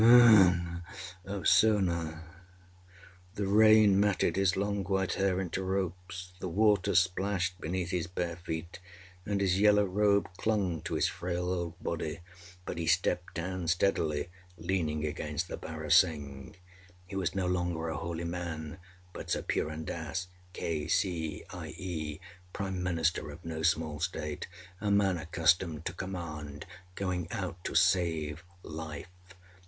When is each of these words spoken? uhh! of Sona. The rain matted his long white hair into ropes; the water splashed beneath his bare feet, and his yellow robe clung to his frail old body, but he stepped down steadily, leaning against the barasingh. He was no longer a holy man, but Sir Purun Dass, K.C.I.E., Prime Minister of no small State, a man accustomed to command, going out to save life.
uhh! 0.01 0.81
of 1.25 1.47
Sona. 1.47 2.23
The 3.35 3.45
rain 3.45 3.99
matted 3.99 4.35
his 4.35 4.57
long 4.57 4.83
white 4.83 5.13
hair 5.13 5.39
into 5.39 5.61
ropes; 5.61 6.33
the 6.39 6.49
water 6.49 6.95
splashed 6.95 7.61
beneath 7.61 7.91
his 7.91 8.07
bare 8.07 8.37
feet, 8.37 8.79
and 9.27 9.39
his 9.39 9.59
yellow 9.59 9.85
robe 9.85 10.27
clung 10.37 10.81
to 10.85 10.95
his 10.95 11.07
frail 11.07 11.51
old 11.53 11.79
body, 11.83 12.21
but 12.65 12.79
he 12.79 12.87
stepped 12.87 13.35
down 13.35 13.67
steadily, 13.67 14.29
leaning 14.57 15.05
against 15.05 15.47
the 15.47 15.55
barasingh. 15.55 16.55
He 17.05 17.15
was 17.15 17.35
no 17.35 17.45
longer 17.45 17.87
a 17.87 17.97
holy 17.97 18.23
man, 18.25 18.79
but 19.13 19.29
Sir 19.29 19.43
Purun 19.43 19.85
Dass, 19.85 20.29
K.C.I.E., 20.53 22.19
Prime 22.53 22.81
Minister 22.81 23.29
of 23.29 23.45
no 23.45 23.61
small 23.61 23.99
State, 23.99 24.47
a 24.79 24.89
man 24.89 25.19
accustomed 25.19 25.85
to 25.85 25.93
command, 25.93 26.65
going 26.95 27.31
out 27.31 27.63
to 27.65 27.75
save 27.75 28.43
life. 28.63 29.05